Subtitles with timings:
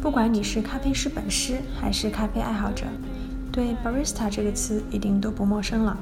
[0.00, 2.86] 不管你是咖啡师本师还是咖啡爱好者，
[3.52, 5.96] 对 barista 这个词一定都不陌生了。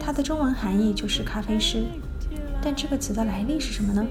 [0.00, 1.84] 它的中文含义就是咖啡师。
[2.62, 4.06] 但这个词的来历是什么呢？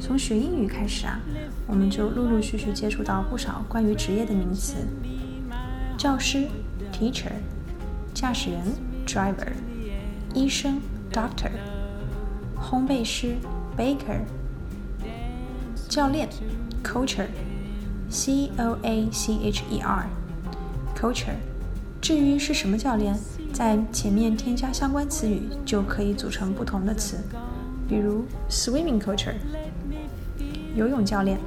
[0.00, 1.20] 从学英语开始啊，
[1.66, 4.74] 我们就陆陆续续接触到不少关于职业的名词：
[5.96, 6.46] 教师
[6.92, 7.32] teacher、
[8.14, 8.62] 驾驶员
[9.06, 9.52] driver、
[10.34, 10.80] 医生
[11.12, 11.50] doctor、
[12.56, 13.36] 烘焙师
[13.76, 14.20] baker、
[15.88, 16.28] 教练
[16.82, 17.26] coacher。
[18.08, 21.34] C O A C H E R，coacher。
[22.00, 23.18] 至于是什么教练，
[23.52, 27.16] 在前面添加相关词语就可以组成不同的词，
[27.88, 29.34] 比如 swimming coacher，
[30.74, 31.40] 游泳教练。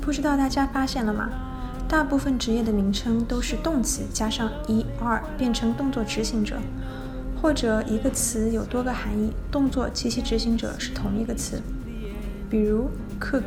[0.00, 1.30] 不知道大家发现了吗？
[1.88, 6.58] 大部分职业的名称都是动词加上 e r 变成动作执行者，
[7.40, 11.62] 或者一个词有多个含义，动作及其执行者是同一个词，
[12.50, 13.44] 比如 cook。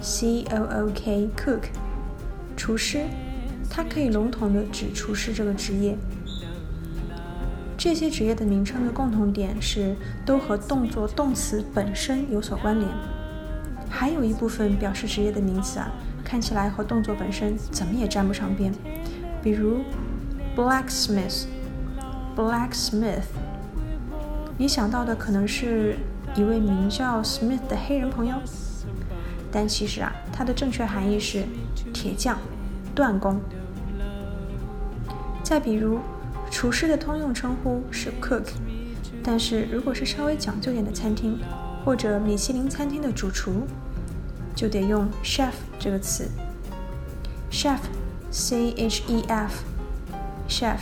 [0.00, 1.64] C O O K cook，
[2.56, 3.04] 厨师，
[3.70, 5.96] 它可以笼统的指厨师这个职业。
[7.76, 9.94] 这些职业的名称的共同点是
[10.26, 12.90] 都和动作动词本身有所关联。
[13.88, 15.88] 还有一部分表示职业的名词啊，
[16.24, 18.72] 看起来和动作本身怎么也沾不上边。
[19.42, 19.80] 比如
[20.56, 23.26] blacksmith，blacksmith，
[24.56, 25.96] 你想到的可能是
[26.34, 28.34] 一位名叫 Smith 的黑人朋友。
[29.50, 31.44] 但其实啊，它的正确含义是
[31.92, 32.38] 铁匠、
[32.94, 33.40] 锻工。
[35.42, 36.00] 再比如，
[36.50, 38.44] 厨师的通用称呼是 cook，
[39.22, 41.38] 但是如果是稍微讲究点的餐厅
[41.84, 43.66] 或者米其林餐厅的主厨，
[44.54, 46.28] 就得用 chef 这个词。
[47.50, 50.78] chef，c h e f，chef，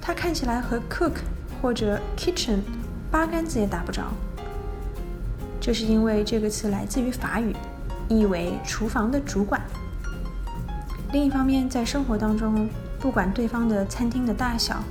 [0.00, 1.16] 它看起来和 cook
[1.60, 2.60] 或者 kitchen
[3.10, 4.04] 八竿子也打不着。
[5.64, 7.56] 这是因为这个词来自于法语，
[8.06, 9.58] 意为厨房的主管。
[11.10, 12.68] 另一方面，在生活当中，
[13.00, 14.84] 不管对方的餐厅的大小，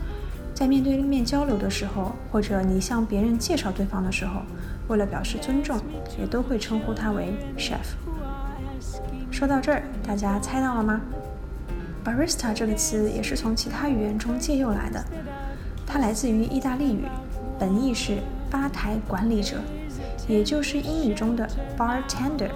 [0.55, 4.41] 在面对面交流的时候，或者你向别人介绍对方的时候，
[4.87, 5.79] 为了表示尊重，
[6.19, 7.93] 也都会称呼他为 chef。
[9.29, 10.99] 说到这儿，大家猜到了吗
[12.03, 15.05] ？barista 这个词也是从其他语言中借用来的，
[15.85, 17.03] 它来自于意大利语，
[17.59, 18.17] 本意是
[18.49, 19.57] 吧台管理者。
[20.27, 21.47] 也就是英语中的
[21.77, 22.49] bartender。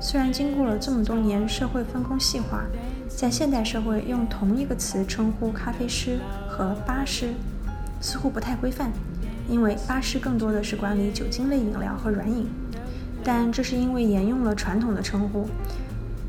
[0.00, 2.64] 虽然经过了这么多年社会分工细化，
[3.08, 6.18] 在现代社会用同一个词称呼咖啡师
[6.48, 7.34] 和吧师，
[8.00, 8.90] 似乎不太规范，
[9.48, 12.48] 因为吧师更多的是管理酒精类饮料和软饮。
[13.22, 15.46] 但这是因为沿用了传统的称呼，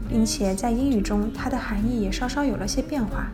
[0.07, 3.27] 并且在英语中它的含义也稍稍有了些变化。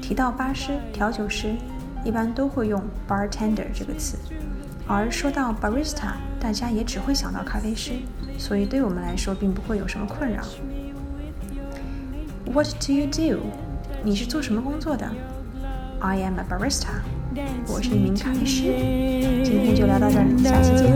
[0.00, 1.54] 提到吧师、调酒师，
[2.02, 4.16] 一般都会用 bartender 这个词。
[4.86, 7.92] 而说到 barista，大家也只会想到咖啡师，
[8.38, 10.42] 所以对我们来说并不会有什么困扰。
[12.52, 13.40] What do you do？
[14.02, 15.10] 你是做什么工作的
[16.00, 16.88] ？I am a barista。
[17.66, 18.64] 我是一名咖啡师。
[19.42, 20.94] 今天就聊到这儿，下期见。